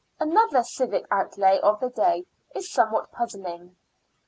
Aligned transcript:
Another 0.19 0.63
civic 0.63 1.05
outlay 1.11 1.59
of 1.59 1.79
the 1.79 1.91
day 1.91 2.25
is 2.55 2.71
somewhat 2.73 3.11
puzzling. 3.11 3.75